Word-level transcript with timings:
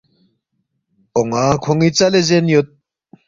”اون٘ا 1.15 1.43
کھون٘ی 1.63 1.89
ژَلے 1.97 2.21
زین 2.29 2.45
یود 2.51 2.67